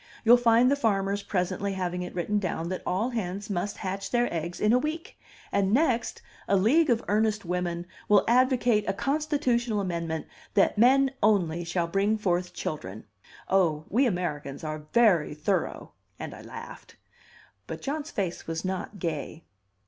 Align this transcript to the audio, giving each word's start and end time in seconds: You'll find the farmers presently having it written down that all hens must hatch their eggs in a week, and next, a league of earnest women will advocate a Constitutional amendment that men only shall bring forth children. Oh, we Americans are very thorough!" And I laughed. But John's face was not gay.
You'll 0.25 0.35
find 0.35 0.71
the 0.71 0.75
farmers 0.75 1.21
presently 1.21 1.73
having 1.73 2.01
it 2.01 2.15
written 2.15 2.39
down 2.39 2.69
that 2.69 2.81
all 2.87 3.11
hens 3.11 3.51
must 3.51 3.77
hatch 3.77 4.09
their 4.09 4.33
eggs 4.33 4.59
in 4.59 4.73
a 4.73 4.79
week, 4.79 5.15
and 5.51 5.71
next, 5.71 6.23
a 6.47 6.55
league 6.57 6.89
of 6.89 7.03
earnest 7.07 7.45
women 7.45 7.85
will 8.09 8.25
advocate 8.27 8.83
a 8.89 8.93
Constitutional 8.95 9.79
amendment 9.79 10.25
that 10.55 10.75
men 10.75 11.11
only 11.21 11.63
shall 11.63 11.85
bring 11.85 12.17
forth 12.17 12.51
children. 12.55 13.03
Oh, 13.47 13.85
we 13.89 14.07
Americans 14.07 14.63
are 14.63 14.87
very 14.91 15.35
thorough!" 15.35 15.91
And 16.17 16.33
I 16.33 16.41
laughed. 16.41 16.95
But 17.67 17.83
John's 17.83 18.09
face 18.09 18.47
was 18.47 18.65
not 18.65 18.97
gay. 18.97 19.43